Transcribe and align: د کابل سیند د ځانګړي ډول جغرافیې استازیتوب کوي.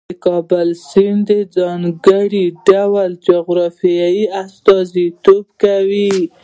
د 0.09 0.13
کابل 0.27 0.67
سیند 0.89 1.23
د 1.29 1.31
ځانګړي 1.55 2.45
ډول 2.67 3.11
جغرافیې 3.27 4.13
استازیتوب 4.41 5.45
کوي. 5.63 6.13